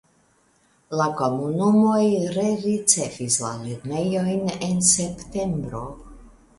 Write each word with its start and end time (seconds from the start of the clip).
La 1.01 1.05
komunumoj 1.19 2.01
rericevis 2.39 3.39
la 3.45 3.55
lernejojn 3.69 4.53
en 4.71 4.85
septembro. 4.97 5.89